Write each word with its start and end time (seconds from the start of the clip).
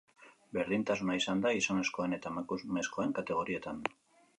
Berdintasuna 0.57 1.19
izan 1.21 1.45
da 1.45 1.53
gizonezkoen 1.59 2.19
eta 2.21 2.35
emakumezkoen 2.35 3.19
kategorietan. 3.23 3.91